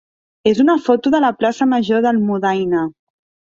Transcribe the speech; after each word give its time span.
és 0.51 0.61
una 0.63 0.75
foto 0.85 1.11
de 1.17 1.19
la 1.27 1.31
plaça 1.43 1.69
major 1.75 2.03
d'Almudaina. 2.07 2.85